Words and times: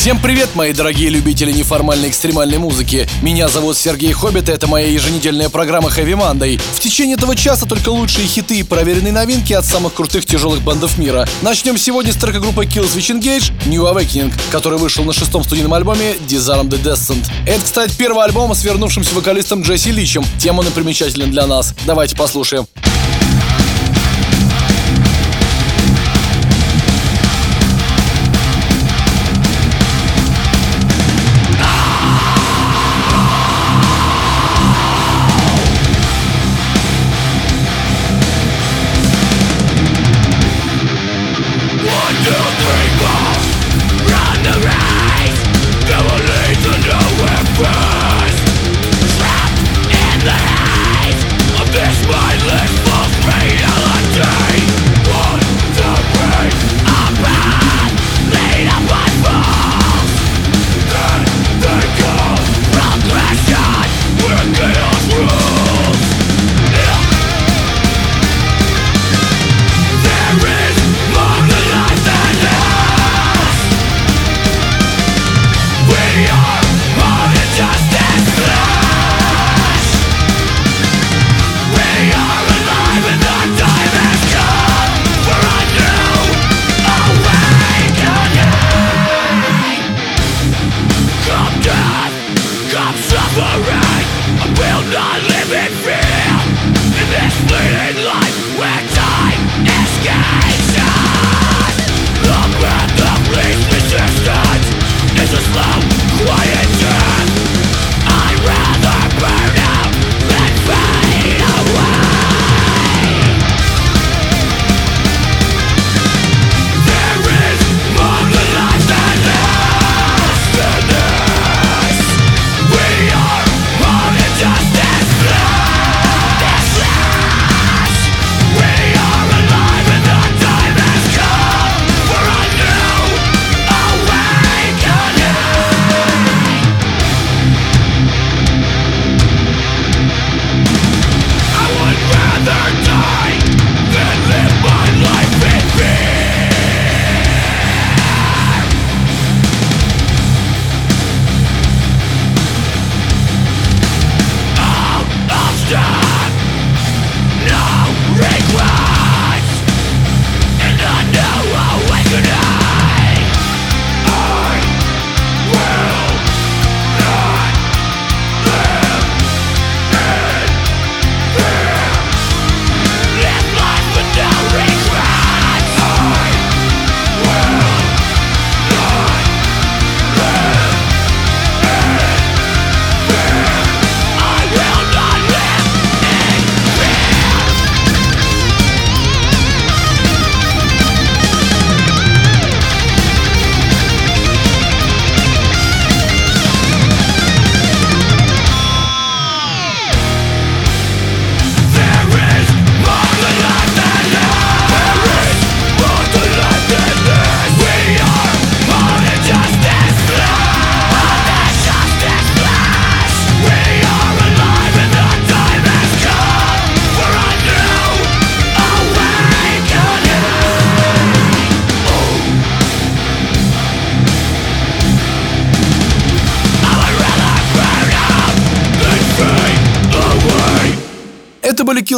Всем 0.00 0.18
привет, 0.18 0.54
мои 0.54 0.72
дорогие 0.72 1.10
любители 1.10 1.52
неформальной 1.52 2.08
экстремальной 2.08 2.56
музыки. 2.56 3.06
Меня 3.20 3.48
зовут 3.48 3.76
Сергей 3.76 4.12
Хоббит, 4.12 4.48
и 4.48 4.52
это 4.52 4.66
моя 4.66 4.86
еженедельная 4.86 5.50
программа 5.50 5.90
Heavy 5.90 6.14
Monday. 6.14 6.58
В 6.72 6.80
течение 6.80 7.16
этого 7.16 7.36
часа 7.36 7.66
только 7.66 7.90
лучшие 7.90 8.26
хиты 8.26 8.60
и 8.60 8.62
проверенные 8.62 9.12
новинки 9.12 9.52
от 9.52 9.66
самых 9.66 9.92
крутых 9.92 10.24
тяжелых 10.24 10.62
бандов 10.62 10.96
мира. 10.96 11.28
Начнем 11.42 11.76
сегодня 11.76 12.14
с 12.14 12.16
трека 12.16 12.40
группы 12.40 12.64
Kill 12.64 12.84
Switch 12.84 13.14
Engage 13.14 13.52
New 13.66 13.82
Awakening, 13.82 14.32
который 14.50 14.78
вышел 14.78 15.04
на 15.04 15.12
шестом 15.12 15.44
студийном 15.44 15.74
альбоме 15.74 16.14
Disarm 16.26 16.70
the 16.70 16.82
Descent. 16.82 17.30
Это, 17.46 17.62
кстати, 17.62 17.94
первый 17.98 18.24
альбом 18.24 18.54
с 18.54 18.64
вернувшимся 18.64 19.14
вокалистом 19.14 19.60
Джесси 19.60 19.92
Личем. 19.92 20.24
Тем 20.38 20.58
он 20.58 20.66
и 20.66 20.70
примечателен 20.70 21.30
для 21.30 21.46
нас. 21.46 21.74
Давайте 21.84 22.16
послушаем. 22.16 22.66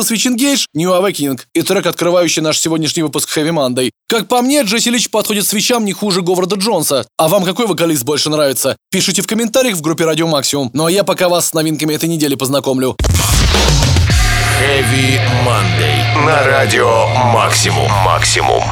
Kill 0.03 0.17
Switch 0.17 0.27
Engage, 0.27 0.65
New 0.75 0.91
Awakening 0.91 1.41
и 1.55 1.63
трек, 1.63 1.87
открывающий 1.87 2.43
наш 2.43 2.59
сегодняшний 2.59 3.03
выпуск 3.03 3.37
Heavy 3.37 3.51
Monday. 3.51 3.91
Как 4.09 4.29
по 4.29 4.43
мне, 4.43 4.63
Джесси 4.63 4.91
Лич 4.91 5.11
подходит 5.11 5.47
свечам 5.47 5.85
не 5.85 5.93
хуже 5.93 6.23
Говарда 6.23 6.57
Джонса. 6.57 7.07
А 7.17 7.29
вам 7.29 7.45
какой 7.45 7.67
вокалист 7.67 8.05
больше 8.05 8.31
нравится? 8.31 8.77
Пишите 8.91 9.23
в 9.23 9.27
комментариях 9.27 9.77
в 9.77 9.81
группе 9.81 10.05
Радио 10.05 10.27
Максимум. 10.27 10.71
Ну 10.73 10.87
а 10.87 10.91
я 10.91 11.05
пока 11.05 11.29
вас 11.29 11.49
с 11.49 11.55
новинками 11.55 11.95
этой 11.95 12.09
недели 12.09 12.35
познакомлю. 12.35 12.97
Heavy 14.61 15.21
Monday 15.47 16.27
на 16.27 16.43
радио 16.45 17.07
Максимум. 17.33 17.91
Максимум. 18.05 18.63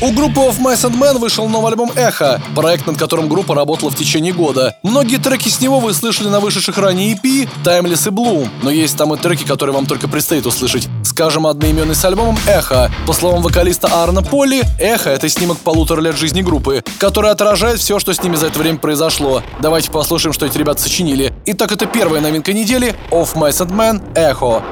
У 0.00 0.12
группы 0.12 0.38
Of 0.38 0.60
Mice 0.60 0.88
and 0.88 0.96
Men 0.96 1.18
вышел 1.18 1.48
новый 1.48 1.72
альбом 1.72 1.90
«Эхо», 1.96 2.40
проект, 2.54 2.86
над 2.86 2.96
которым 2.96 3.28
группа 3.28 3.56
работала 3.56 3.90
в 3.90 3.96
течение 3.96 4.32
года. 4.32 4.76
Многие 4.84 5.16
треки 5.16 5.48
с 5.48 5.60
него 5.60 5.80
вы 5.80 5.92
слышали 5.92 6.28
на 6.28 6.38
вышедших 6.38 6.78
ранее 6.78 7.14
EP 7.14 7.48
«Timeless» 7.64 8.06
и 8.06 8.12
«Bloom», 8.12 8.48
но 8.62 8.70
есть 8.70 8.96
там 8.96 9.12
и 9.12 9.18
треки, 9.18 9.42
которые 9.42 9.74
вам 9.74 9.86
только 9.86 10.06
предстоит 10.06 10.46
услышать. 10.46 10.88
Скажем, 11.02 11.48
одноименный 11.48 11.96
с 11.96 12.04
альбомом 12.04 12.38
«Эхо». 12.46 12.92
По 13.08 13.12
словам 13.12 13.42
вокалиста 13.42 13.88
Арна 13.88 14.22
Полли, 14.22 14.62
«Эхо»— 14.78 15.10
это 15.10 15.28
снимок 15.28 15.58
полутора 15.58 16.00
лет 16.00 16.16
жизни 16.16 16.42
группы, 16.42 16.84
который 16.98 17.32
отражает 17.32 17.80
все, 17.80 17.98
что 17.98 18.14
с 18.14 18.22
ними 18.22 18.36
за 18.36 18.46
это 18.46 18.58
время 18.60 18.78
произошло. 18.78 19.42
Давайте 19.60 19.90
послушаем, 19.90 20.32
что 20.32 20.46
эти 20.46 20.58
ребята 20.58 20.80
сочинили. 20.80 21.34
Итак, 21.46 21.72
это 21.72 21.86
первая 21.86 22.20
новинка 22.20 22.52
недели 22.52 22.94
«Of 23.10 23.34
Mice 23.34 23.66
and 23.66 23.72
Men» 23.72 24.00
«Эхо». 24.14 24.62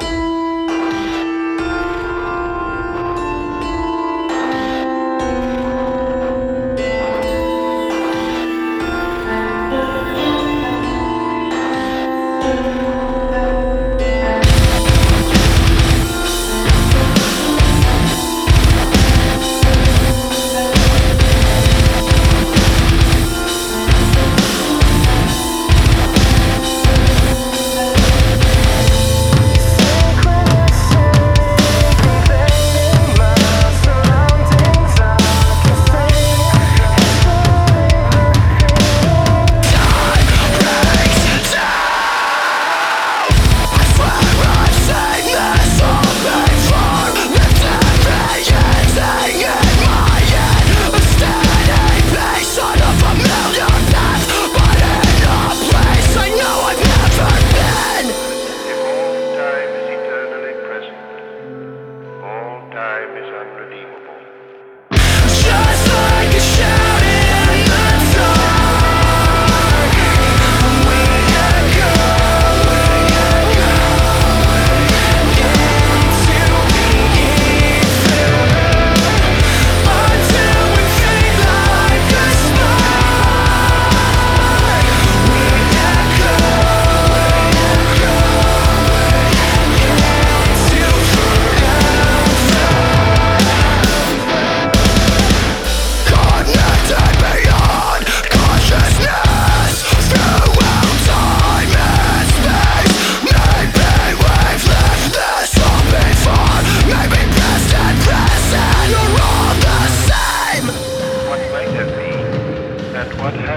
What 113.26 113.34
happened? 113.34 113.55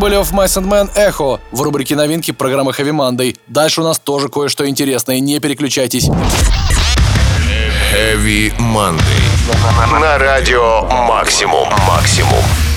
Были 0.00 0.18
Of 0.18 0.32
Mice 0.32 0.56
and 0.56 0.66
Men 0.66 0.90
Echo 0.96 1.38
в 1.52 1.60
рубрике 1.60 1.94
новинки 1.94 2.30
программы 2.30 2.72
Heavy 2.72 2.90
Monday. 2.90 3.36
Дальше 3.46 3.82
у 3.82 3.84
нас 3.84 3.98
тоже 3.98 4.28
кое-что 4.28 4.66
интересное, 4.66 5.20
не 5.20 5.38
переключайтесь. 5.38 6.08
Heavy 7.92 8.52
Monday. 8.58 10.00
На 10.00 10.16
радио 10.16 10.82
Максимум. 11.06 11.68
Максимум. 11.86 12.69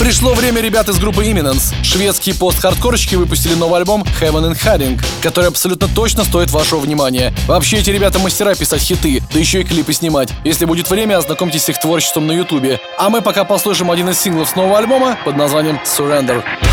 Пришло 0.00 0.32
время 0.32 0.62
ребят 0.62 0.88
из 0.88 0.98
группы 0.98 1.26
Imminence. 1.26 1.74
Шведские 1.84 2.34
пост-хардкорщики 2.34 3.16
выпустили 3.16 3.52
новый 3.52 3.80
альбом 3.80 4.02
Heaven 4.18 4.50
and 4.50 4.56
Hiding, 4.58 4.98
который 5.20 5.48
абсолютно 5.48 5.88
точно 5.88 6.24
стоит 6.24 6.50
вашего 6.50 6.80
внимания. 6.80 7.34
Вообще 7.46 7.76
эти 7.76 7.90
ребята 7.90 8.18
мастера 8.18 8.54
писать 8.54 8.80
хиты, 8.80 9.22
да 9.30 9.38
еще 9.38 9.60
и 9.60 9.64
клипы 9.64 9.92
снимать. 9.92 10.30
Если 10.42 10.64
будет 10.64 10.88
время, 10.88 11.18
ознакомьтесь 11.18 11.64
с 11.64 11.68
их 11.68 11.78
творчеством 11.78 12.26
на 12.26 12.32
ютубе. 12.32 12.80
А 12.96 13.10
мы 13.10 13.20
пока 13.20 13.44
послушаем 13.44 13.90
один 13.90 14.08
из 14.08 14.18
синглов 14.18 14.48
с 14.48 14.56
нового 14.56 14.78
альбома 14.78 15.18
под 15.22 15.36
названием 15.36 15.78
Surrender. 15.84 16.42
Can't 16.42 16.69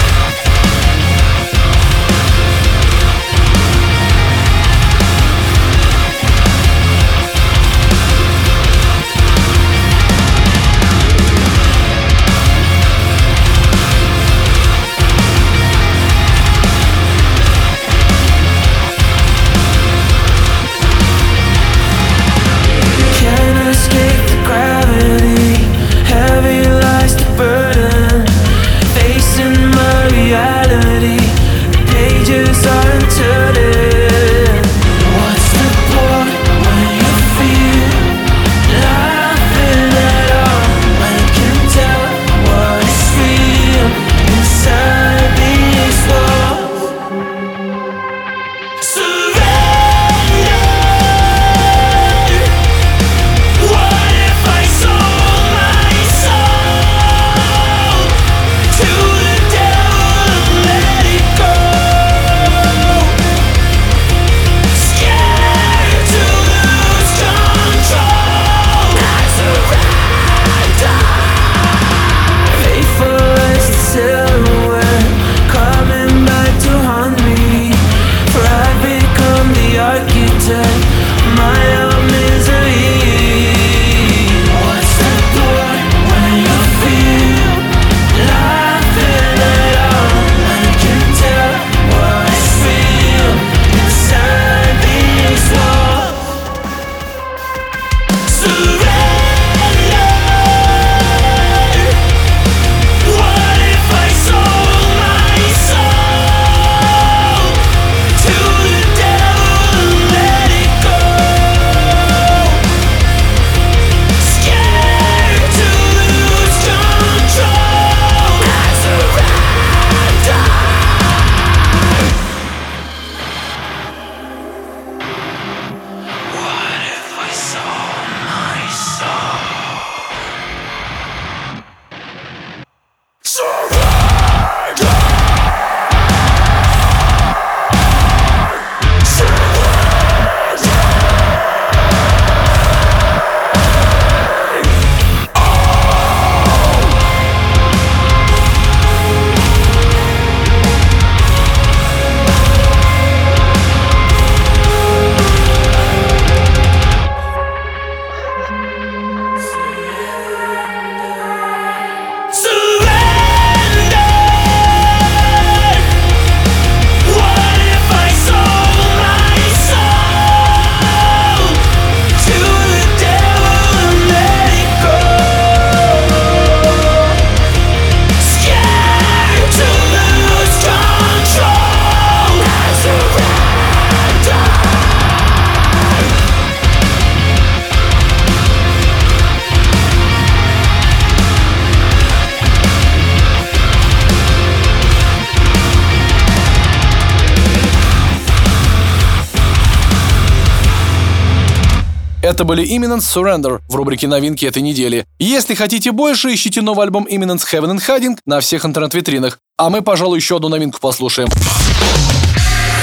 Это 202.28 202.44
были 202.44 202.62
Imminence 202.68 203.06
Surrender 203.16 203.62
в 203.70 203.76
рубрике 203.76 204.06
новинки 204.06 204.46
этой 204.46 204.62
недели. 204.62 205.06
Если 205.18 205.56
хотите 205.56 205.94
больше, 205.94 206.34
ищите 206.34 206.62
новый 206.62 206.84
альбом 206.84 207.08
Imminence 207.10 207.44
Heaven 207.50 207.78
and 207.78 207.80
Hiding 207.80 208.18
на 208.26 208.42
всех 208.42 208.66
интернет-витринах. 208.66 209.40
А 209.58 209.70
мы, 209.70 209.82
пожалуй, 209.82 210.18
еще 210.18 210.36
одну 210.36 210.50
новинку 210.50 210.82
послушаем. 210.82 211.30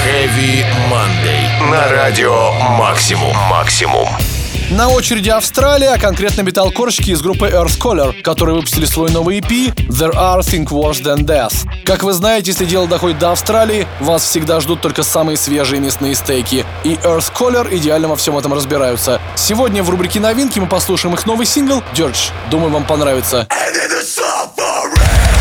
Heavy 0.03 0.65
Monday. 0.89 1.69
На 1.69 1.91
радио 1.91 2.53
Максимум. 2.79 3.35
Максимум. 3.47 4.07
На 4.71 4.89
очереди 4.89 5.29
Австралия, 5.29 5.89
а 5.89 5.99
конкретно 5.99 6.41
металлкорщики 6.41 7.11
из 7.11 7.21
группы 7.21 7.47
Earth 7.47 7.77
Color, 7.79 8.21
которые 8.23 8.55
выпустили 8.55 8.85
свой 8.85 9.11
новый 9.11 9.39
EP 9.39 9.75
There 9.89 10.11
Are 10.13 10.39
Things 10.39 10.69
Worse 10.69 11.03
Than 11.03 11.19
Death. 11.19 11.67
Как 11.85 12.01
вы 12.01 12.13
знаете, 12.13 12.49
если 12.49 12.65
дело 12.65 12.87
доходит 12.87 13.19
до 13.19 13.31
Австралии, 13.31 13.87
вас 13.99 14.23
всегда 14.23 14.59
ждут 14.59 14.81
только 14.81 15.03
самые 15.03 15.37
свежие 15.37 15.79
мясные 15.79 16.15
стейки. 16.15 16.65
И 16.83 16.95
Earth 16.95 17.31
Color 17.31 17.75
идеально 17.77 18.07
во 18.07 18.15
всем 18.15 18.37
этом 18.39 18.53
разбираются. 18.53 19.21
Сегодня 19.35 19.83
в 19.83 19.89
рубрике 19.91 20.19
новинки 20.19 20.57
мы 20.57 20.65
послушаем 20.65 21.13
их 21.13 21.27
новый 21.27 21.45
сингл 21.45 21.83
Dirge. 21.93 22.31
Думаю, 22.49 22.71
вам 22.71 22.85
понравится. 22.85 23.47
Это 23.51 23.85
были 23.87 25.34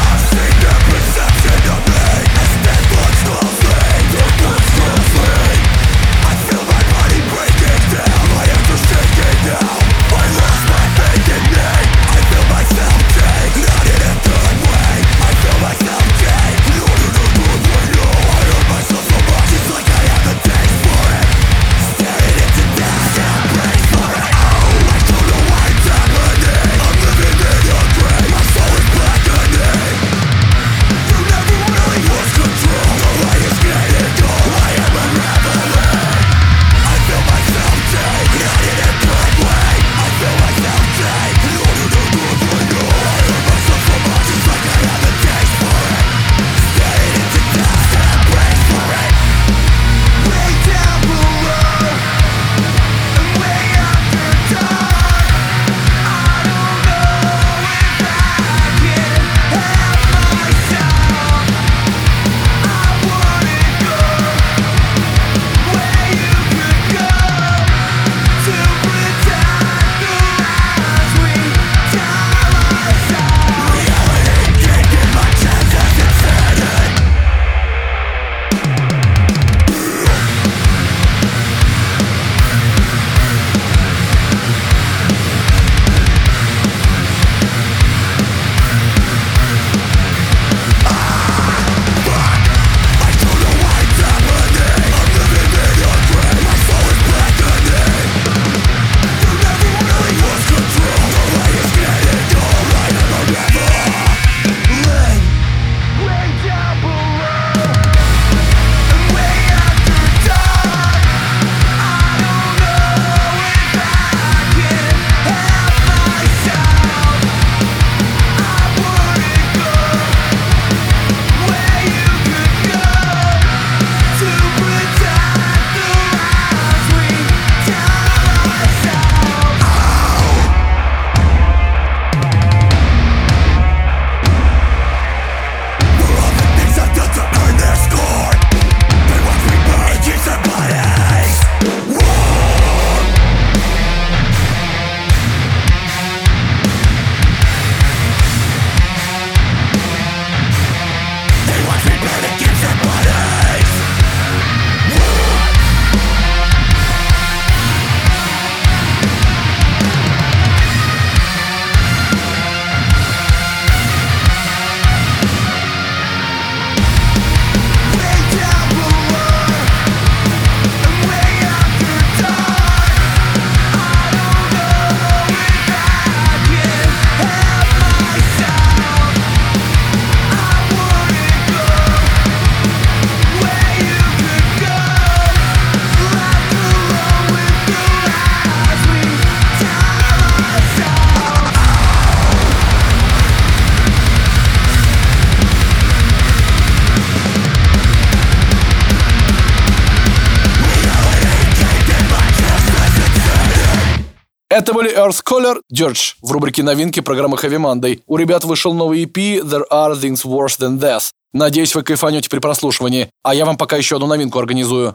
Earth 205.05 205.23
Color, 205.23 205.59
Dirge 205.71 206.15
в 206.23 206.33
рубрике 206.33 206.63
новинки 206.63 207.01
программы 207.01 207.37
Heavy 207.37 207.59
Monday. 207.59 208.01
У 208.07 208.17
ребят 208.17 208.45
вышел 208.45 208.73
новый 208.73 209.05
EP 209.05 209.43
There 209.43 209.65
Are 209.71 209.93
Things 209.93 210.25
Worse 210.25 210.59
Than 210.59 210.79
Death. 210.79 211.11
Надеюсь, 211.35 211.75
вы 211.75 211.83
кайфанете 211.83 212.31
при 212.31 212.39
прослушивании. 212.39 213.11
А 213.23 213.35
я 213.35 213.45
вам 213.45 213.59
пока 213.59 213.77
еще 213.77 213.97
одну 213.97 214.07
новинку 214.07 214.39
организую. 214.39 214.95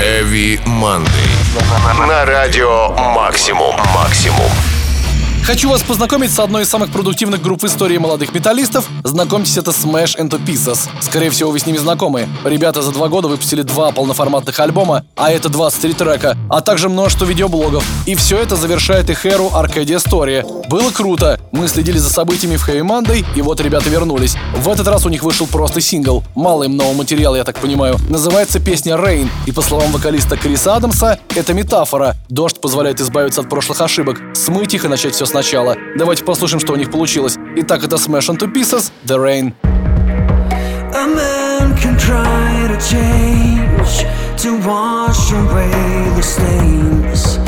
Heavy 0.00 0.60
Monday. 0.64 2.06
На 2.06 2.24
радио 2.24 2.90
Максимум. 3.16 3.74
Максимум. 3.94 4.50
Хочу 5.44 5.68
вас 5.68 5.82
познакомить 5.82 6.32
с 6.32 6.38
одной 6.38 6.62
из 6.62 6.70
самых 6.70 6.90
продуктивных 6.90 7.42
групп 7.42 7.64
в 7.64 7.66
истории 7.66 7.98
молодых 7.98 8.32
металлистов. 8.32 8.88
Знакомьтесь, 9.02 9.58
это 9.58 9.72
Smash 9.72 10.16
Into 10.18 10.42
Pieces. 10.42 10.88
Скорее 11.02 11.28
всего, 11.28 11.50
вы 11.50 11.58
с 11.58 11.66
ними 11.66 11.76
знакомы. 11.76 12.26
Ребята 12.44 12.80
за 12.80 12.92
два 12.92 13.08
года 13.08 13.28
выпустили 13.28 13.60
два 13.60 13.92
полноформатных 13.92 14.58
альбома, 14.58 15.04
а 15.16 15.30
это 15.30 15.50
23 15.50 15.92
трека, 15.92 16.38
а 16.48 16.62
также 16.62 16.88
множество 16.88 17.26
видеоблогов. 17.26 17.84
И 18.06 18.14
все 18.14 18.38
это 18.38 18.56
завершает 18.56 19.10
их 19.10 19.26
эру 19.26 19.50
Arcadia 19.54 19.98
Story. 19.98 20.66
Было 20.70 20.90
круто. 20.90 21.38
Мы 21.52 21.68
следили 21.68 21.98
за 21.98 22.08
событиями 22.08 22.56
в 22.56 22.66
Heavy 22.66 22.80
Monday, 22.80 23.22
и 23.36 23.42
вот 23.42 23.60
ребята 23.60 23.90
вернулись. 23.90 24.36
В 24.56 24.70
этот 24.70 24.88
раз 24.88 25.04
у 25.04 25.10
них 25.10 25.22
вышел 25.22 25.46
просто 25.46 25.82
сингл. 25.82 26.24
Мало 26.34 26.64
им 26.64 26.78
нового 26.78 26.94
материала, 26.94 27.36
я 27.36 27.44
так 27.44 27.58
понимаю. 27.58 27.98
Называется 28.08 28.60
песня 28.60 28.94
Rain, 28.94 29.28
и 29.44 29.52
по 29.52 29.60
словам 29.60 29.92
вокалиста 29.92 30.38
Криса 30.38 30.76
Адамса, 30.76 31.18
это 31.36 31.52
метафора. 31.52 32.16
Дождь 32.30 32.62
позволяет 32.62 33.02
избавиться 33.02 33.42
от 33.42 33.50
прошлых 33.50 33.82
ошибок, 33.82 34.22
смыть 34.32 34.72
их 34.72 34.86
и 34.86 34.88
начать 34.88 35.14
все 35.14 35.26
сначала. 35.34 35.76
Давайте 35.96 36.24
послушаем, 36.24 36.60
что 36.60 36.74
у 36.74 36.76
них 36.76 36.92
получилось. 36.92 37.36
Итак, 37.56 37.82
это 37.82 37.96
Smash 37.96 38.30
Into 38.30 38.46
Pieces, 38.52 38.92
The 39.04 39.18
Rain. 39.18 39.52
A 40.94 41.06
man 41.08 41.74
can 41.76 41.96
try 41.98 42.68
to 42.68 42.78
change 42.78 44.06
to 44.36 44.56
wash 44.64 45.32
away 45.32 45.72
the 46.14 46.22
stains, 46.22 47.40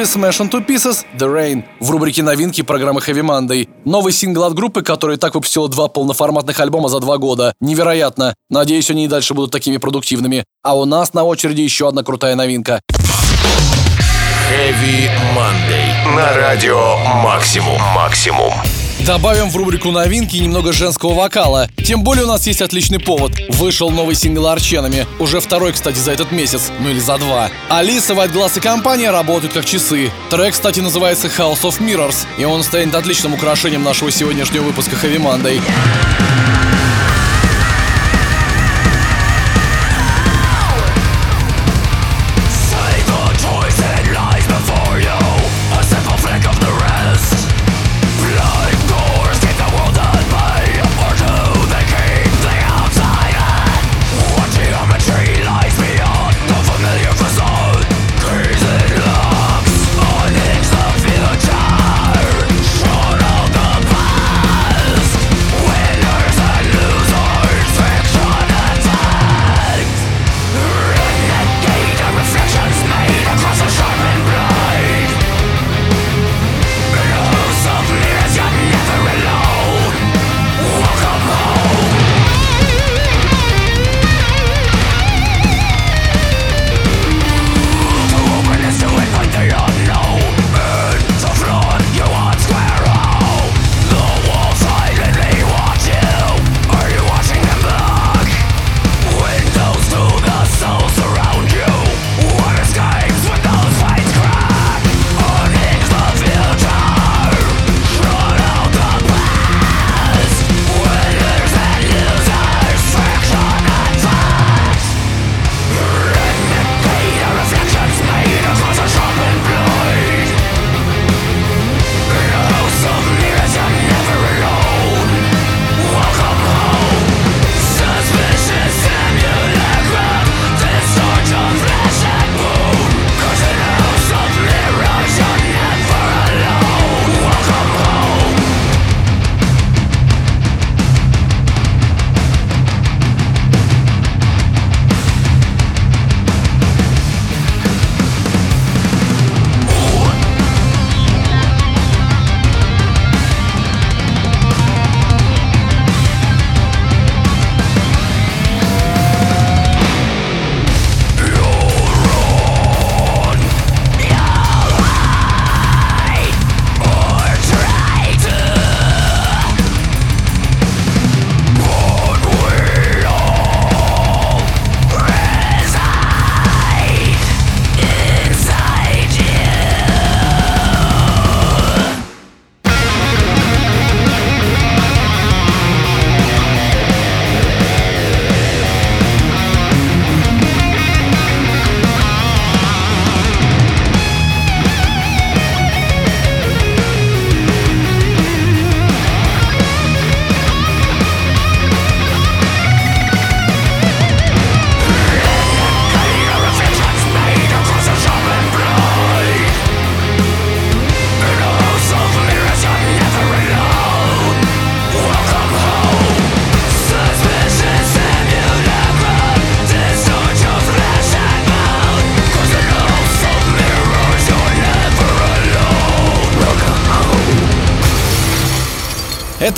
были 0.00 0.08
Smash 0.08 0.40
into 0.40 0.66
Pieces, 0.66 1.04
The 1.18 1.26
Rain, 1.26 1.64
в 1.78 1.90
рубрике 1.90 2.22
новинки 2.22 2.62
программы 2.62 3.00
Heavy 3.00 3.22
Monday. 3.22 3.68
Новый 3.84 4.12
сингл 4.12 4.44
от 4.44 4.54
группы, 4.54 4.82
которая 4.82 5.18
так 5.18 5.34
выпустила 5.34 5.68
два 5.68 5.88
полноформатных 5.88 6.58
альбома 6.60 6.88
за 6.88 7.00
два 7.00 7.18
года. 7.18 7.52
Невероятно. 7.60 8.34
Надеюсь, 8.48 8.90
они 8.90 9.04
и 9.04 9.08
дальше 9.08 9.34
будут 9.34 9.50
такими 9.50 9.76
продуктивными. 9.76 10.44
А 10.62 10.76
у 10.76 10.84
нас 10.86 11.12
на 11.12 11.24
очереди 11.24 11.60
еще 11.60 11.88
одна 11.88 12.02
крутая 12.02 12.34
новинка. 12.34 12.80
Heavy 14.50 15.10
Monday. 15.36 16.16
На 16.16 16.34
радио 16.34 16.96
Максимум. 17.22 17.78
Максимум. 17.94 18.52
Добавим 19.06 19.48
в 19.48 19.56
рубрику 19.56 19.90
новинки 19.90 20.36
немного 20.36 20.72
женского 20.72 21.14
вокала. 21.14 21.68
Тем 21.76 22.02
более 22.02 22.24
у 22.24 22.28
нас 22.28 22.46
есть 22.46 22.60
отличный 22.60 22.98
повод. 22.98 23.32
Вышел 23.48 23.90
новый 23.90 24.14
сингл 24.14 24.46
Арченами. 24.46 25.06
Уже 25.18 25.40
второй, 25.40 25.72
кстати, 25.72 25.96
за 25.96 26.12
этот 26.12 26.32
месяц. 26.32 26.70
Ну 26.80 26.90
или 26.90 26.98
за 26.98 27.16
два. 27.16 27.50
Алиса, 27.70 28.12
White 28.12 28.58
и 28.58 28.60
компания 28.60 29.10
работают 29.10 29.54
как 29.54 29.64
часы. 29.64 30.10
Трек, 30.28 30.52
кстати, 30.52 30.80
называется 30.80 31.28
House 31.28 31.62
of 31.62 31.80
Mirrors. 31.80 32.26
И 32.38 32.44
он 32.44 32.62
станет 32.62 32.94
отличным 32.94 33.34
украшением 33.34 33.82
нашего 33.82 34.10
сегодняшнего 34.10 34.64
выпуска 34.64 34.96
Heavy 34.96 35.18
Monday. 35.18 35.60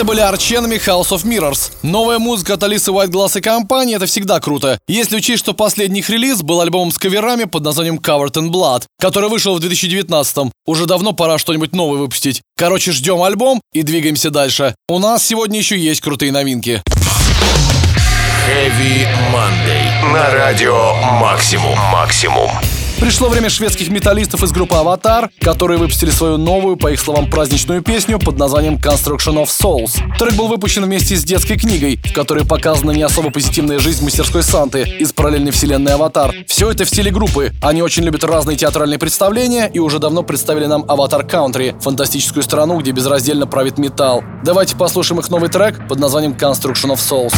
Это 0.03 0.09
были 0.09 0.21
Арченами 0.21 0.75
House 0.85 1.11
of 1.11 1.25
Mirrors. 1.25 1.71
Новая 1.83 2.19
музыка 2.19 2.55
от 2.55 2.63
Алисы 2.65 2.91
White 2.91 3.39
и 3.39 3.41
компании— 3.41 3.95
это 3.97 4.07
всегда 4.07 4.41
круто. 4.41 4.81
Если 4.89 5.15
учесть, 5.15 5.39
что 5.39 5.55
последний 5.55 6.01
их 6.01 6.11
релиз 6.11 6.43
был 6.43 6.61
альбомом 6.61 6.91
с 6.91 6.99
каверами 6.99 7.45
под 7.45 7.63
названием 7.63 7.99
Covered 7.99 8.33
in 8.33 8.51
Blood, 8.51 8.83
который 8.99 9.29
вышел 9.29 9.57
в 9.57 9.61
2019-м. 9.65 10.51
Уже 10.67 10.87
давно 10.87 11.13
пора 11.13 11.39
что-нибудь 11.39 11.73
новое 11.73 12.01
выпустить. 12.01 12.43
Короче, 12.57 12.91
ждем 12.91 13.23
альбом 13.23 13.61
и 13.73 13.83
двигаемся 13.83 14.31
дальше. 14.31 14.75
У 14.89 14.99
нас 14.99 15.25
сегодня 15.25 15.61
еще 15.61 15.79
есть 15.79 16.01
крутые 16.01 16.33
новинки. 16.33 16.83
Heavy 18.49 19.07
Monday. 19.33 20.13
На 20.13 20.31
радио 20.33 20.95
Максимум. 21.21 21.79
Максимум. 21.93 22.51
Пришло 23.03 23.29
время 23.29 23.51
шведских 23.51 23.89
металлистов 23.89 24.45
из 24.45 24.53
группы 24.53 24.77
«Аватар», 24.77 25.29
которые 25.41 25.77
выпустили 25.77 26.11
свою 26.11 26.37
новую, 26.37 26.77
по 26.77 26.93
их 26.93 27.01
словам, 27.01 27.29
праздничную 27.29 27.83
песню 27.83 28.21
под 28.21 28.39
названием 28.39 28.77
«Construction 28.77 29.43
of 29.43 29.49
Souls». 29.49 29.99
Трек 30.21 30.35
был 30.35 30.47
выпущен 30.47 30.85
вместе 30.85 31.17
с 31.17 31.25
детской 31.25 31.59
книгой, 31.59 31.97
в 31.97 32.13
которой 32.13 32.47
показана 32.47 32.93
не 32.93 33.03
особо 33.03 33.31
позитивная 33.31 33.81
жизнь 33.81 34.05
мастерской 34.05 34.45
Санты 34.45 34.83
из 35.01 35.13
параллельной 35.13 35.51
вселенной 35.51 35.95
«Аватар». 35.95 36.33
Все 36.47 36.71
это 36.71 36.85
в 36.85 36.89
стиле 36.91 37.11
группы. 37.11 37.51
Они 37.61 37.83
очень 37.83 38.05
любят 38.05 38.23
разные 38.23 38.57
театральные 38.57 39.01
представления 39.01 39.69
и 39.75 39.81
уже 39.81 39.99
давно 39.99 40.23
представили 40.23 40.67
нам 40.67 40.85
«Аватар 40.87 41.27
Country»— 41.27 41.75
фантастическую 41.83 42.45
страну, 42.45 42.79
где 42.79 42.93
безраздельно 42.93 43.49
правит 43.49 43.79
металл. 43.79 44.23
Давайте 44.45 44.77
послушаем 44.77 45.19
их 45.19 45.29
новый 45.29 45.51
трек 45.51 45.89
под 45.89 45.99
названием 45.99 46.35
«Construction 46.35 46.95
of 46.95 46.99
Souls». 46.99 47.35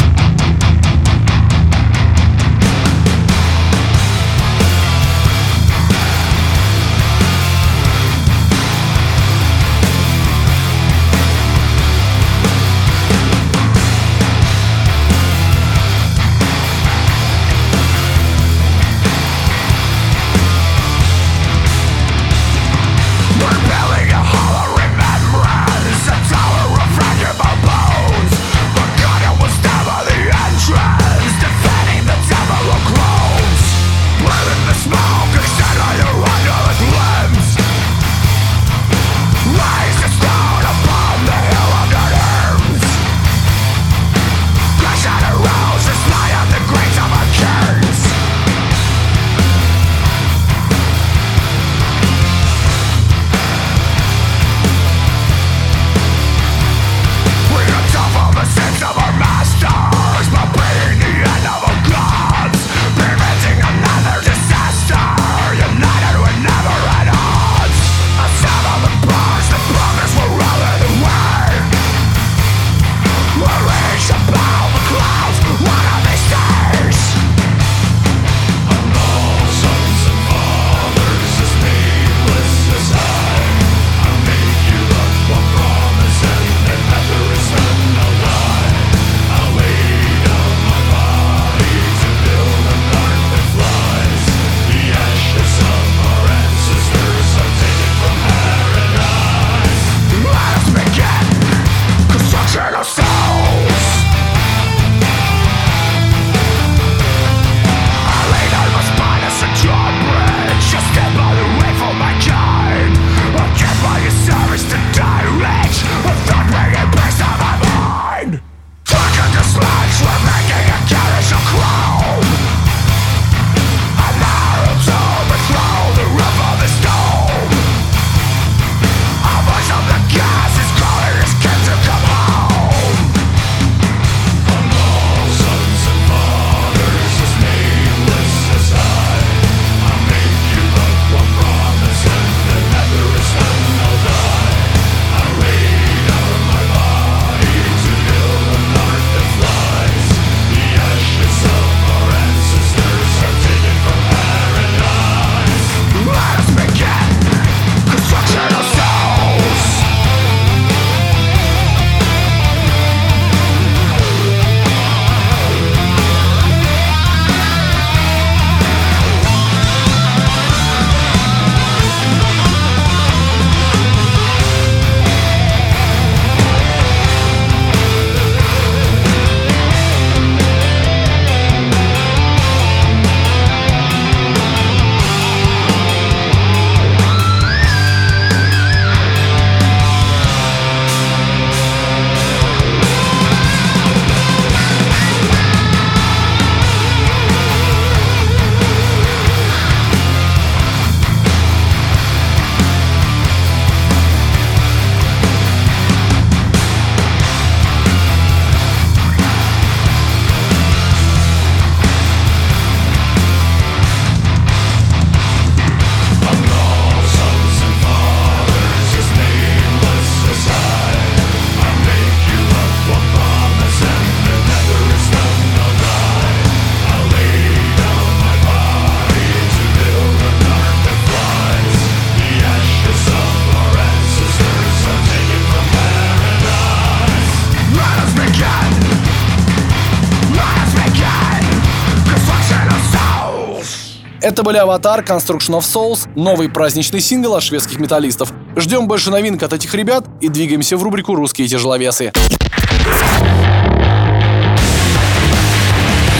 Были 244.44 244.58
«Avatar», 244.58 245.00
«Construction 245.00 245.58
of 245.58 245.62
Souls», 245.62 246.08
новый 246.14 246.48
праздничный 246.48 247.00
сингл 247.00 247.34
от 247.34 247.42
шведских 247.42 247.80
металлистов. 247.80 248.32
Ждем 248.56 248.86
больше 248.86 249.10
новинок 249.10 249.42
от 249.42 249.52
этих 249.52 249.74
ребят 249.74 250.06
и 250.20 250.28
двигаемся 250.28 250.76
в 250.76 250.82
рубрику 250.84 251.16
«Русские 251.16 251.48
тяжеловесы». 251.48 252.12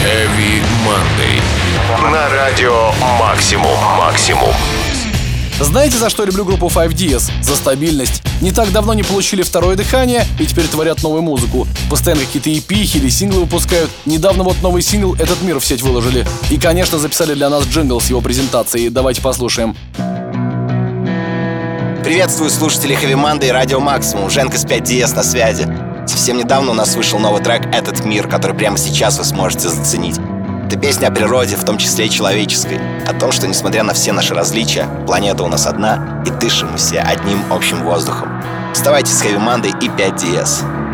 Heavy 0.03 0.61
Monday. 0.85 2.11
На 2.11 2.29
радио 2.29 2.91
Максимум. 3.19 3.71
Знаете, 5.59 5.97
за 5.97 6.09
что 6.09 6.25
люблю 6.25 6.43
группу 6.43 6.67
5DS? 6.67 7.31
За 7.41 7.55
стабильность. 7.55 8.21
Не 8.41 8.51
так 8.51 8.73
давно 8.73 8.93
не 8.93 9.03
получили 9.03 9.41
второе 9.41 9.77
дыхание 9.77 10.25
и 10.37 10.45
теперь 10.45 10.67
творят 10.67 11.01
новую 11.01 11.21
музыку. 11.21 11.65
Постоянно 11.89 12.25
какие-то 12.25 12.49
EP 12.49 12.75
или 12.75 13.07
синглы 13.07 13.41
выпускают. 13.41 13.89
Недавно 14.05 14.43
вот 14.43 14.61
новый 14.61 14.81
сингл 14.81 15.15
«Этот 15.15 15.41
мир» 15.43 15.59
в 15.59 15.65
сеть 15.65 15.81
выложили. 15.81 16.27
И, 16.49 16.59
конечно, 16.59 16.97
записали 16.97 17.35
для 17.35 17.49
нас 17.49 17.65
джингл 17.67 18.01
с 18.01 18.09
его 18.09 18.19
презентацией. 18.19 18.89
Давайте 18.89 19.21
послушаем. 19.21 19.77
Приветствую 22.03 22.49
слушателей 22.49 22.97
Heavy 22.97 23.15
Monday 23.15 23.47
и 23.47 23.51
Радио 23.51 23.79
Максимум. 23.79 24.29
Женка 24.29 24.57
с 24.57 24.65
5DS 24.65 25.15
на 25.15 25.23
связи. 25.23 25.67
Совсем 26.05 26.37
недавно 26.37 26.71
у 26.71 26.75
нас 26.75 26.95
вышел 26.95 27.17
новый 27.17 27.41
трек 27.41 27.65
«Этот 27.73 28.03
мир», 28.03 28.27
который 28.27 28.55
прямо 28.57 28.77
сейчас 28.77 29.17
вы 29.17 29.23
сможете 29.23 29.69
заценить. 29.69 30.17
Это 30.65 30.79
песня 30.79 31.09
о 31.09 31.11
природе, 31.11 31.57
в 31.57 31.63
том 31.63 31.77
числе 31.77 32.07
и 32.07 32.09
человеческой. 32.09 32.79
О 33.05 33.13
том, 33.13 33.31
что 33.31 33.47
несмотря 33.47 33.83
на 33.83 33.93
все 33.93 34.11
наши 34.13 34.33
различия, 34.33 34.89
планета 35.05 35.43
у 35.43 35.47
нас 35.47 35.67
одна, 35.67 36.23
и 36.25 36.31
дышим 36.31 36.71
мы 36.71 36.77
все 36.77 37.01
одним 37.01 37.37
общим 37.53 37.83
воздухом. 37.83 38.41
Вставайте 38.73 39.11
с 39.11 39.23
Heavy 39.23 39.37
Monday 39.37 39.71
и 39.79 39.89
5DS. 39.89 40.84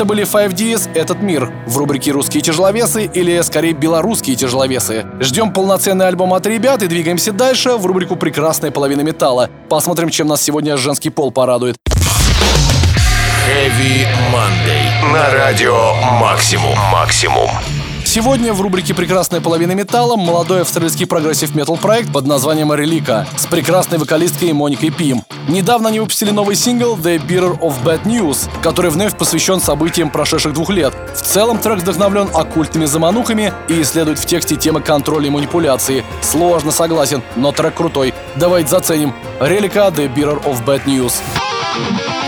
Это 0.00 0.06
были 0.06 0.24
5DS 0.24 0.94
«Этот 0.94 1.20
мир» 1.20 1.52
в 1.66 1.76
рубрике 1.76 2.10
«Русские 2.12 2.42
тяжеловесы» 2.42 3.04
или, 3.04 3.38
скорее, 3.42 3.74
«Белорусские 3.74 4.34
тяжеловесы». 4.34 5.04
Ждем 5.20 5.52
полноценный 5.52 6.08
альбом 6.08 6.32
от 6.32 6.46
ребят 6.46 6.82
и 6.82 6.86
двигаемся 6.86 7.32
дальше 7.32 7.76
в 7.76 7.84
рубрику 7.84 8.16
«Прекрасная 8.16 8.70
половина 8.70 9.02
металла». 9.02 9.50
Посмотрим, 9.68 10.08
чем 10.08 10.28
нас 10.28 10.40
сегодня 10.40 10.78
женский 10.78 11.10
пол 11.10 11.32
порадует. 11.32 11.76
Heavy 13.46 14.06
Monday. 14.32 15.12
На 15.12 15.30
радио 15.34 15.92
Максимум. 16.18 16.78
Максимум. 16.90 17.50
Сегодня 18.10 18.52
в 18.52 18.60
рубрике 18.60 18.92
«Прекрасная 18.92 19.40
половина 19.40 19.70
металла» 19.70 20.16
молодой 20.16 20.62
австралийский 20.62 21.04
progressive 21.04 21.54
metal 21.54 21.76
проект 21.76 22.12
под 22.12 22.26
названием 22.26 22.74
«Reliqa» 22.74 23.24
с 23.36 23.46
прекрасной 23.46 23.98
вокалисткой 23.98 24.52
Моникой 24.52 24.90
Пим. 24.90 25.22
Недавно 25.46 25.90
они 25.90 26.00
выпустили 26.00 26.32
новый 26.32 26.56
сингл 26.56 26.96
«The 26.96 27.24
Bearer 27.24 27.56
of 27.60 27.74
Bad 27.84 28.02
News», 28.02 28.48
который 28.64 28.90
вновь 28.90 29.16
посвящен 29.16 29.60
событиям 29.60 30.10
прошедших 30.10 30.54
двух 30.54 30.70
лет. 30.70 30.92
В 31.14 31.22
целом 31.22 31.60
трек 31.60 31.82
вдохновлен 31.82 32.28
оккультными 32.34 32.86
заманухами 32.86 33.52
и 33.68 33.80
исследует 33.80 34.18
в 34.18 34.26
тексте 34.26 34.56
темы 34.56 34.80
контроля 34.80 35.28
и 35.28 35.30
манипуляции. 35.30 36.04
Сложно, 36.20 36.72
согласен, 36.72 37.22
но 37.36 37.52
трек 37.52 37.74
крутой. 37.74 38.12
Давайте 38.34 38.70
заценим. 38.70 39.14
«Reliqa» 39.38 39.86
«The 39.86 40.12
Bearer 40.12 40.42
of 40.42 40.64
Bad 40.64 40.84
News». 40.84 41.12
Все 41.72 42.19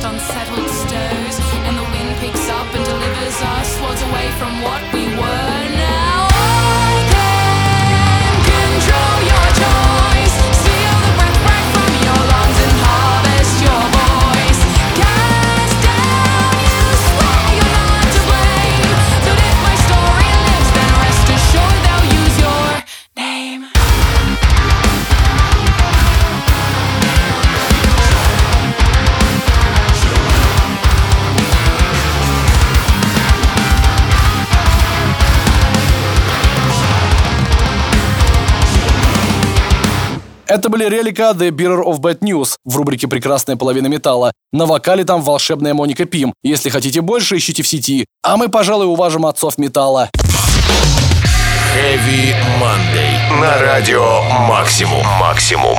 dust 0.00 0.04
unsettled 0.04 0.68
stirs, 0.68 1.38
and 1.64 1.76
the 1.76 1.82
wind 1.82 2.16
picks 2.18 2.48
up 2.48 2.66
and 2.74 2.84
delivers 2.84 3.42
us 3.42 3.80
worlds 3.80 4.02
away 4.02 4.30
from 4.38 4.62
what 4.62 4.82
we 4.92 5.06
were. 5.16 5.55
Это 40.56 40.70
были 40.70 40.88
Релика 40.88 41.34
The 41.36 41.50
Bearer 41.50 41.84
of 41.84 41.98
Bad 41.98 42.20
News 42.20 42.56
в 42.64 42.78
рубрике 42.78 43.06
«Прекрасная 43.06 43.56
половина 43.56 43.88
металла». 43.88 44.32
На 44.54 44.64
вокале 44.64 45.04
там 45.04 45.20
волшебная 45.20 45.74
Моника 45.74 46.06
Пим. 46.06 46.32
Если 46.42 46.70
хотите 46.70 47.02
больше, 47.02 47.36
ищите 47.36 47.62
в 47.62 47.68
сети. 47.68 48.06
А 48.22 48.38
мы, 48.38 48.48
пожалуй, 48.48 48.86
уважим 48.86 49.26
отцов 49.26 49.58
металла. 49.58 50.08
Heavy 51.74 52.34
Monday. 52.58 53.38
На 53.38 53.60
радио 53.60 54.22
Максимум. 54.48 55.04
Максимум. 55.20 55.76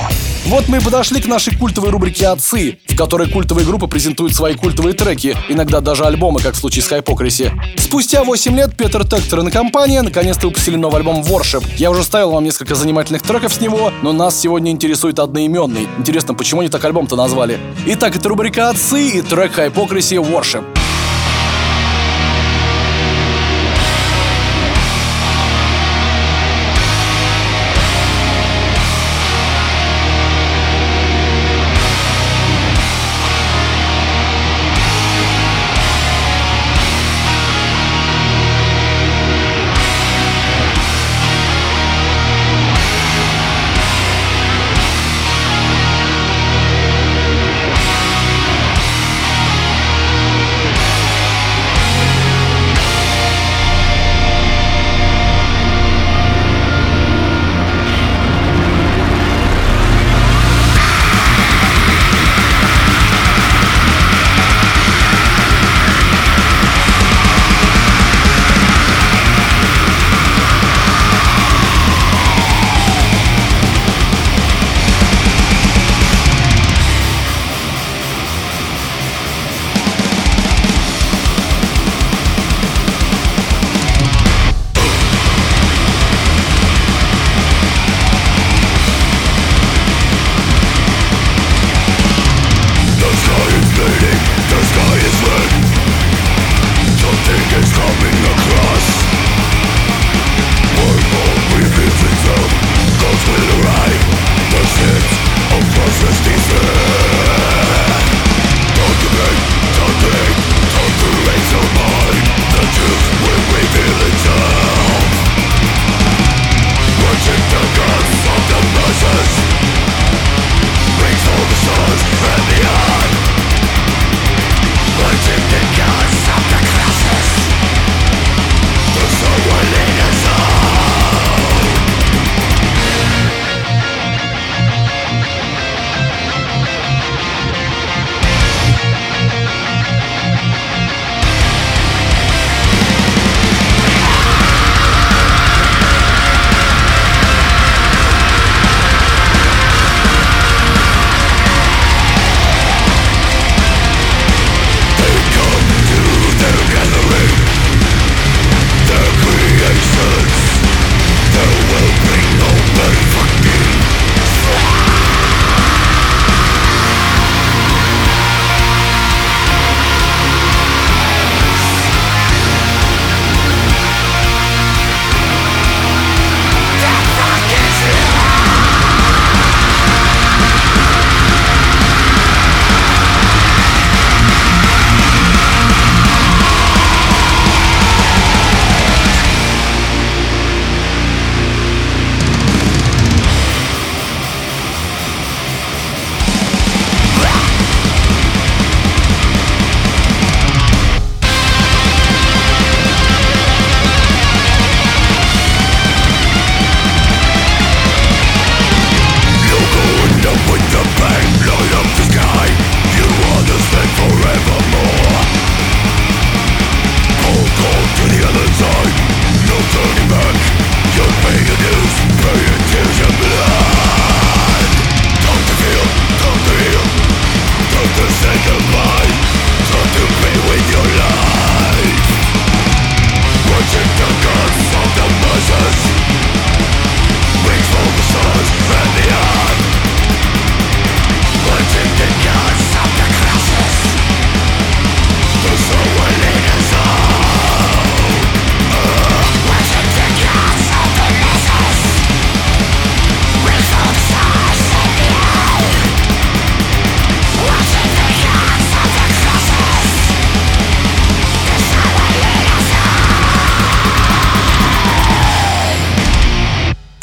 Вот 0.48 0.70
мы 0.70 0.78
и 0.78 0.80
подошли 0.80 1.20
к 1.20 1.28
нашей 1.28 1.58
культовой 1.58 1.90
рубрике 1.90 2.28
«Отцы», 2.28 2.78
в 2.88 2.96
которой 2.96 3.30
культовые 3.30 3.66
группы 3.66 3.88
презентуют 3.88 4.34
свои 4.34 4.54
культовые 4.54 4.94
треки, 4.94 5.36
иногда 5.50 5.82
даже 5.82 6.06
альбомы, 6.06 6.40
как 6.40 6.56
в 6.56 6.58
случае 6.58 6.84
с 6.84 6.90
Hypocrisy. 6.90 7.52
Спустя 7.78 8.24
8 8.24 8.56
лет 8.56 8.78
Петр 8.78 9.06
Тектор 9.06 9.46
и 9.46 9.52
компания 9.52 10.02
наконец-то 10.02 10.48
выпустили 10.48 10.78
новый 10.78 11.00
альбом 11.00 11.20
Worship. 11.20 11.66
Я 11.76 11.92
уже 11.92 12.02
ставил 12.02 12.32
вам 12.32 12.46
несколько 12.46 12.76
занимательных 12.76 13.24
треков 13.24 13.54
с 13.54 13.60
него, 13.60 13.92
но 14.02 14.14
нас 14.14 14.40
сегодня 14.40 14.72
интересует 14.72 15.20
одноименный. 15.20 15.86
Интересно, 15.98 16.34
почему 16.34 16.62
они 16.62 16.70
так 16.70 16.86
альбом-то 16.86 17.18
назвали? 17.18 17.60
Итак, 17.86 18.16
это 18.16 18.30
рубрика 18.30 18.70
«Отцы» 18.70 19.06
и 19.10 19.22
трек 19.22 19.60
Hypocrisy 19.60 20.16
Worship. 20.16 20.64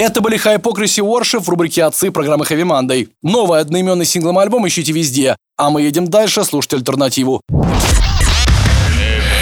Это 0.04 0.20
были 0.20 0.36
Hypocrisy 0.38 1.02
Worship 1.02 1.40
в 1.40 1.48
рубрике 1.48 1.82
«Отцы» 1.82 2.10
программы 2.10 2.44
Heavy 2.44 2.60
Monday. 2.60 3.08
Новый 3.22 3.60
одноименный 3.60 4.04
синглом 4.04 4.36
альбом 4.36 4.68
ищите 4.68 4.92
везде. 4.92 5.34
А 5.56 5.70
мы 5.70 5.80
едем 5.80 6.08
дальше 6.08 6.44
слушать 6.44 6.74
альтернативу. 6.74 7.40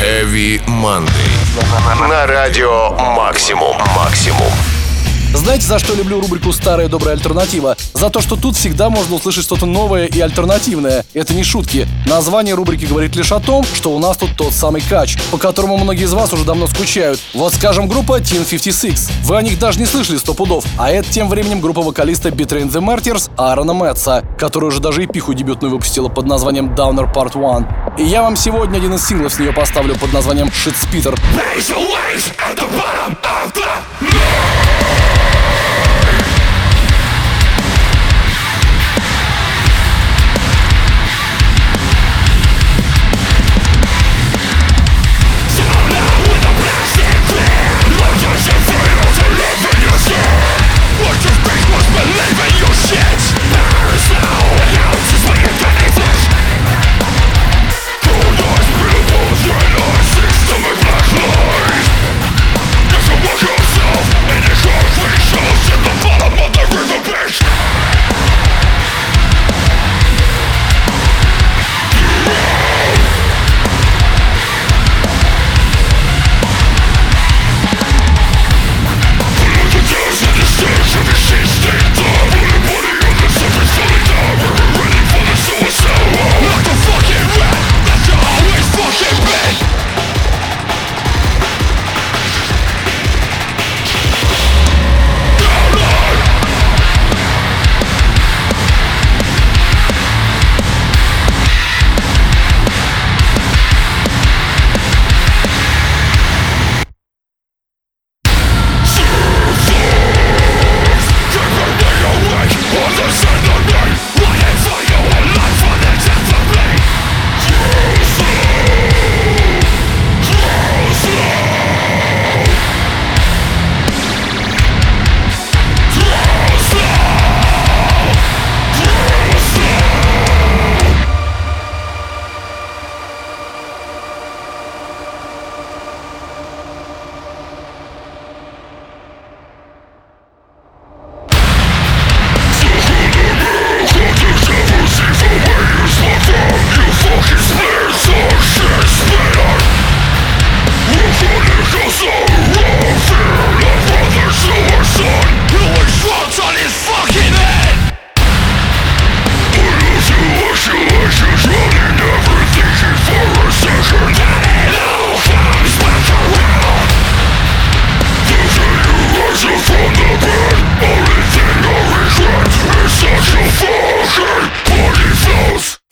Heavy 0.01 0.65
Monday. 0.69 1.09
На 2.09 2.27
радио 2.29 2.91
Максимум. 2.93 3.77
Максимум. 3.97 4.53
Знаете, 5.35 5.67
за 5.67 5.79
что 5.79 5.95
люблю 5.95 6.21
рубрику 6.21 6.53
«Старая 6.53 6.89
добрая 6.89 7.17
альтернатива»? 7.17 7.77
За 7.95 8.11
то, 8.11 8.21
что 8.21 8.37
тут 8.37 8.57
всегда 8.57 8.91
можно 8.91 9.17
услышать 9.17 9.45
что-то 9.45 9.67
новое 9.67 10.07
и 10.07 10.21
альтернативное. 10.21 11.05
Это 11.15 11.35
не 11.35 11.43
шутки. 11.43 11.89
Название 12.07 12.55
рубрики 12.55 12.85
говорит 12.85 13.17
лишь 13.17 13.33
о 13.33 13.41
том, 13.41 13.65
что 13.65 13.95
у 13.95 13.99
нас 13.99 14.17
тут 14.17 14.37
тот 14.37 14.53
самый 14.53 14.83
кач, 14.83 15.17
по 15.31 15.39
которому 15.39 15.79
многие 15.79 16.05
из 16.05 16.13
вас 16.13 16.33
уже 16.33 16.45
давно 16.45 16.67
скучают. 16.67 17.19
Вот, 17.35 17.55
скажем, 17.55 17.89
группа 17.89 18.21
Teen 18.21 18.49
56. 18.49 19.11
Вы 19.25 19.37
о 19.37 19.43
них 19.43 19.59
даже 19.59 19.79
не 19.79 19.87
слышали 19.87 20.19
сто 20.19 20.35
пудов. 20.35 20.65
А 20.79 20.91
это 20.91 21.11
тем 21.11 21.29
временем 21.29 21.61
группа 21.61 21.83
вокалиста 21.83 22.29
Betrain 22.29 22.71
the 22.71 22.81
Martyrs 22.81 23.31
Аарона 23.37 23.73
Мэтца, 23.73 24.23
которая 24.39 24.71
уже 24.71 24.81
даже 24.81 25.05
эпиху 25.05 25.33
дебютную 25.33 25.73
выпустила 25.73 26.09
под 26.09 26.27
названием 26.27 26.75
Downer 26.75 27.13
Part 27.13 27.33
1. 27.97 28.07
И 28.07 28.09
я 28.09 28.23
вам 28.23 28.37
сегодня 28.37 28.77
один 28.77 28.95
из 28.95 29.07
синглов 29.07 29.33
с 29.33 29.39
нее 29.39 29.53
поставлю 29.53 29.97
под 29.97 30.13
названием 30.13 30.49
Shit 30.49 30.75
Spitter. 30.75 31.19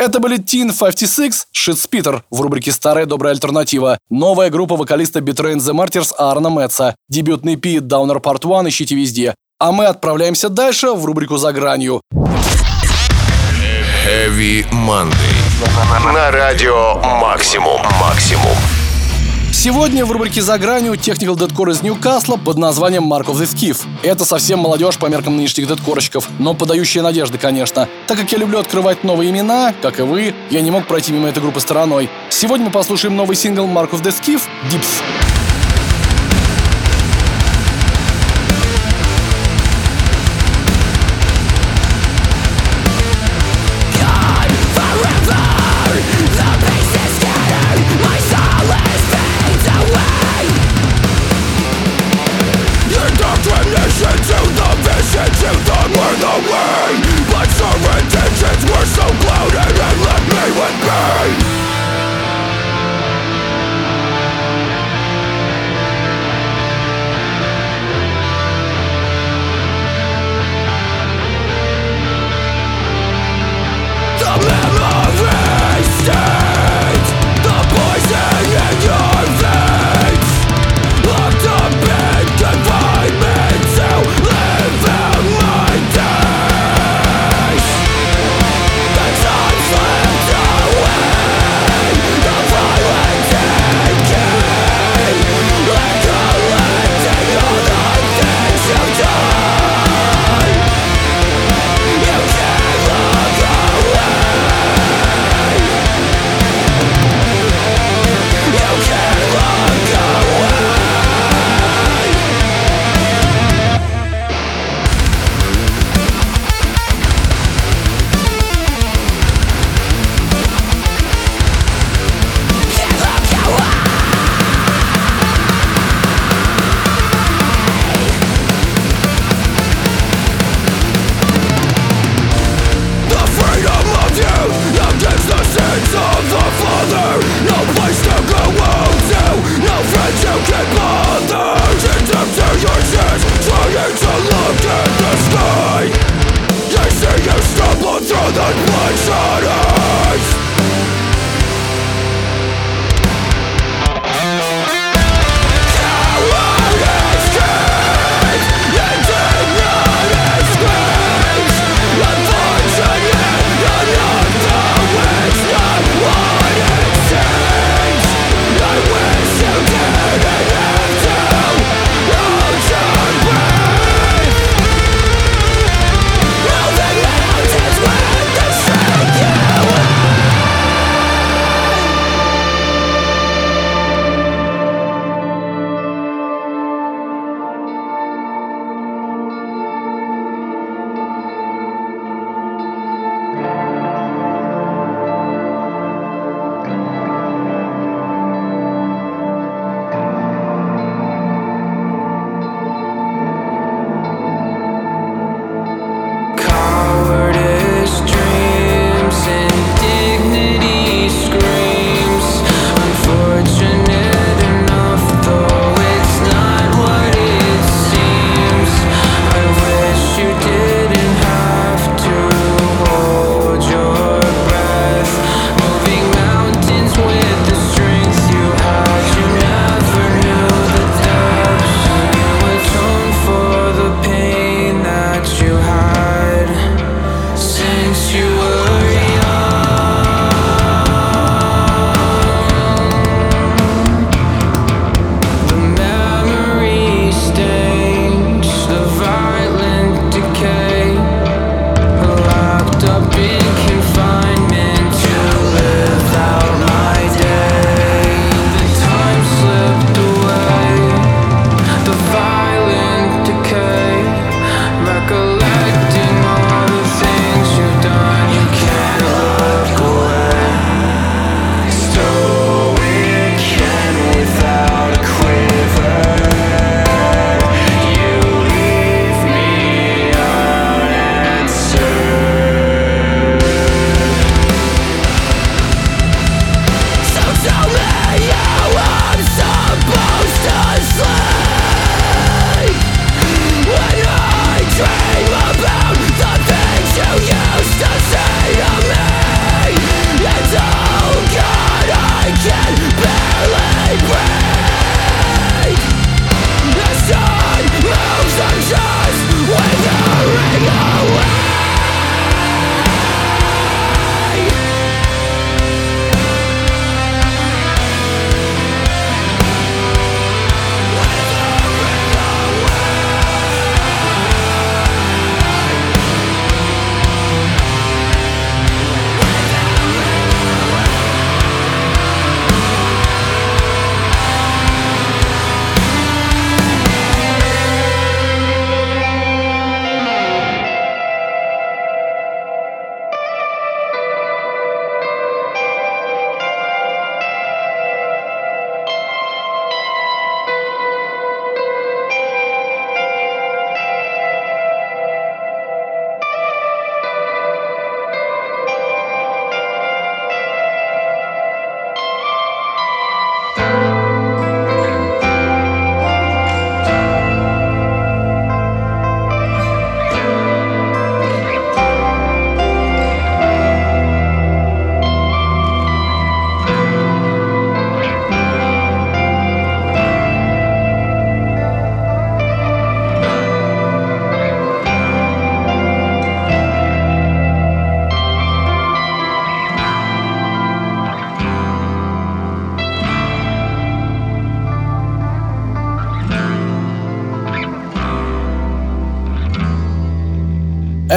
Это 0.00 0.18
были 0.18 0.38
Teen 0.38 0.72
56 0.72 1.48
Shitspeeder 1.54 2.22
в 2.30 2.40
рубрике 2.40 2.72
«Старая 2.72 3.04
добрая 3.04 3.34
альтернатива». 3.34 3.98
Новая 4.08 4.48
группа 4.48 4.74
вокалиста 4.74 5.20
Betrain 5.20 5.58
the 5.58 5.74
Martyrs 5.74 6.14
Аарона 6.16 6.48
Мэтца. 6.48 6.94
Дебютный 7.10 7.56
EP 7.56 7.80
Downer 7.80 8.18
Part 8.18 8.50
1 8.50 8.70
ищите 8.70 8.94
везде. 8.94 9.34
А 9.58 9.72
мы 9.72 9.84
отправляемся 9.84 10.48
дальше 10.48 10.92
в 10.92 11.04
рубрику 11.04 11.36
«За 11.36 11.52
гранью». 11.52 12.00
Heavy 14.06 14.64
Monday. 14.70 15.12
На 16.14 16.30
радио 16.30 16.94
Максимум. 17.20 17.82
Максимум. 18.00 18.56
Сегодня 19.62 20.06
в 20.06 20.10
рубрике 20.10 20.40
«За 20.40 20.56
гранью» 20.56 20.94
Technical 20.94 21.36
Deadcore 21.36 21.72
из 21.72 21.82
Ньюкасла 21.82 22.38
под 22.38 22.56
названием 22.56 23.12
Mark 23.12 23.26
of 23.26 23.34
the 23.34 23.44
Skiff. 23.44 23.86
Это 24.02 24.24
совсем 24.24 24.60
молодежь 24.60 24.96
по 24.96 25.04
меркам 25.04 25.36
нынешних 25.36 25.68
дедкорщиков, 25.68 26.30
но 26.38 26.54
подающая 26.54 27.02
надежды, 27.02 27.36
конечно. 27.36 27.86
Так 28.06 28.18
как 28.18 28.32
я 28.32 28.38
люблю 28.38 28.58
открывать 28.58 29.04
новые 29.04 29.28
имена, 29.28 29.74
как 29.82 30.00
и 30.00 30.02
вы, 30.02 30.34
я 30.48 30.62
не 30.62 30.70
мог 30.70 30.86
пройти 30.86 31.12
мимо 31.12 31.28
этой 31.28 31.42
группы 31.42 31.60
стороной. 31.60 32.08
Сегодня 32.30 32.64
мы 32.64 32.72
послушаем 32.72 33.14
новый 33.16 33.36
сингл 33.36 33.66
Mark 33.66 33.90
of 33.90 34.02
the 34.02 34.14
Skiff 34.18 34.40
«Dips». 34.72 35.49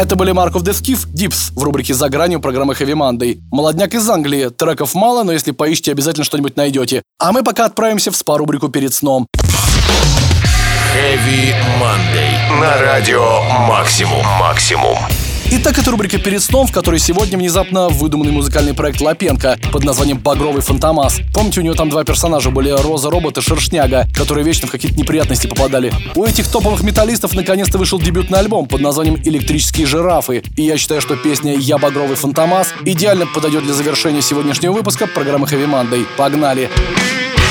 Это 0.04 0.18
были 0.18 0.34
Марков 0.34 0.64
Дескиф, 0.64 1.06
Дипс 1.08 1.52
в 1.56 1.64
рубрике 1.64 1.94
«За 1.94 2.10
гранью» 2.10 2.42
программы 2.42 2.74
Heavy 2.74 2.92
Monday. 2.92 3.40
Молодняк 3.54 3.94
из 3.94 4.10
Англии. 4.10 4.50
Треков 4.50 4.96
мало, 4.96 5.24
но 5.24 5.32
если 5.32 5.52
поищите, 5.52 5.94
обязательно 5.94 6.26
что-нибудь 6.26 6.58
найдете. 6.58 7.04
А 7.20 7.32
мы 7.32 7.42
пока 7.42 7.68
отправимся 7.68 8.12
в 8.12 8.18
спа-рубрику 8.18 8.68
перед 8.68 8.94
сном. 8.94 9.28
Heavy 10.94 11.56
Monday. 11.80 12.60
На 12.60 12.82
радио 12.82 13.44
Максимум. 13.70 14.26
Максимум. 14.42 14.98
Итак, 15.52 15.78
это 15.78 15.92
рубрика 15.92 16.18
«Перед 16.18 16.42
сном», 16.42 16.68
в 16.68 16.72
которой 16.72 17.00
сегодня 17.00 17.38
внезапно 17.38 17.90
выдуманный 17.90 18.32
музыкальный 18.32 18.74
проект 18.74 19.02
Лапенко 19.02 19.60
под 19.72 19.84
названием 19.84 20.18
«Багровый 20.18 20.62
Фантомас». 20.62 21.20
Помните, 21.34 21.60
у 21.60 21.64
него 21.64 21.76
там 21.76 21.90
два 21.90 22.04
персонажа 22.04 22.50
были 22.50 22.70
Роза 22.70 23.10
Робот 23.10 23.38
и 23.38 23.42
Шершняга, 23.42 24.08
которые 24.16 24.46
вечно 24.46 24.68
в 24.68 24.72
какие-то 24.72 24.98
неприятности 24.98 25.48
попадали. 25.48 25.94
У 26.16 26.24
этих 26.24 26.48
топовых 26.48 26.82
металлистов 26.82 27.34
наконец-то 27.34 27.78
вышел 27.78 28.00
дебютный 28.00 28.40
альбом 28.40 28.68
под 28.68 28.82
названием 28.82 29.20
«Электрические 29.24 29.86
жирафы». 29.86 30.44
И 30.56 30.64
я 30.64 30.78
считаю, 30.78 31.02
что 31.02 31.16
песня 31.16 31.56
«Я 31.56 31.78
Багровый 31.78 32.16
Фантомас» 32.16 32.74
идеально 32.86 33.28
подойдет 33.28 33.64
для 33.64 33.74
завершения 33.74 34.22
сегодняшнего 34.22 34.72
выпуска 34.72 35.08
программы 35.08 35.46
Heavy 35.46 35.70
Monday. 35.70 36.06
Погнали! 36.18 36.70
Багровый 36.70 37.43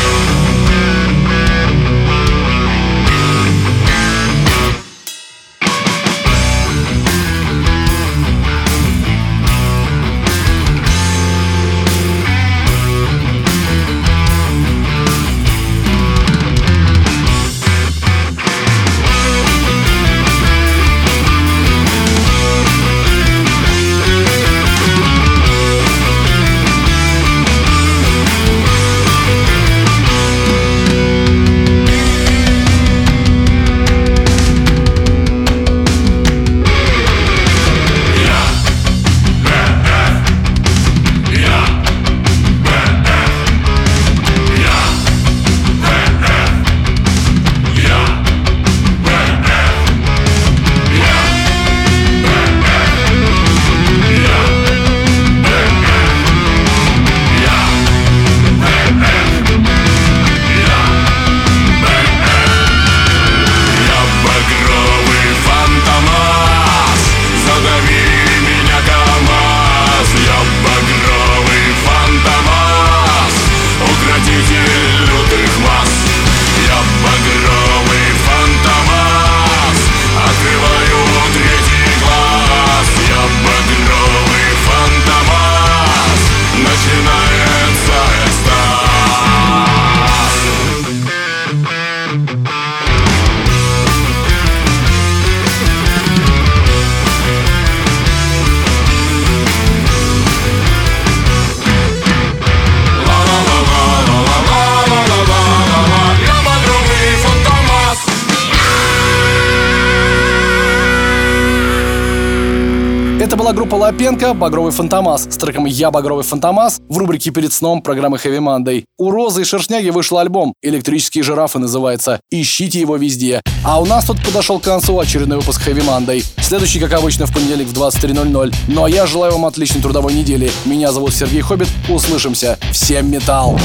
Лапенко 113.93 114.33
«Багровый 114.33 114.73
Фантомас» 114.73 115.25
с 115.25 115.37
треком 115.37 115.67
«Я 115.67 115.91
Багровый 115.91 116.25
Фантомас» 116.25 116.81
в 116.89 116.97
рубрике 116.97 117.31
«Перед 117.31 117.53
сном» 117.53 117.83
программы 117.83 118.17
Heavy 118.17 118.39
Monday. 118.39 118.85
У 118.97 119.11
Розы 119.11 119.43
и 119.43 119.45
Шершняги 119.45 119.91
вышел 119.91 120.17
альбом 120.17 120.55
«Электрические 120.63 121.23
жирафы» 121.23 121.59
называется. 121.59 122.19
Ищите 122.31 122.81
его 122.81 122.97
везде. 122.97 123.43
А 123.63 123.83
у 123.83 123.85
нас 123.85 124.07
тут 124.07 124.25
подошел 124.25 124.59
к 124.59 124.65
концу 124.65 124.99
очередной 124.99 125.37
выпуск 125.37 125.69
Heavy 125.69 125.85
Monday. 125.87 126.25
Следующий, 126.41 126.81
как 126.81 126.95
обычно, 126.95 127.27
в 127.27 127.35
понедельник 127.35 127.69
в 127.69 127.79
23.00. 127.79 128.55
Ну 128.69 128.85
а 128.85 128.89
я 128.89 129.05
желаю 129.05 129.35
вам 129.35 129.45
отличной 129.45 129.83
трудовой 129.83 130.15
недели. 130.15 130.51
Меня 130.65 130.91
зовут 130.91 131.13
Сергей 131.13 131.43
Хоббит. 131.43 131.69
Услышимся. 131.91 132.59
Всем 132.73 133.11
металл! 133.11 133.61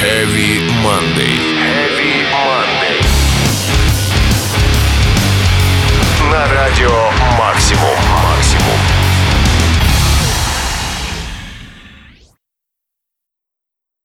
Heavy 0.00 0.60
Monday. 0.84 1.49
на 6.30 6.46
радио 6.46 7.10
«Максимум». 7.36 8.29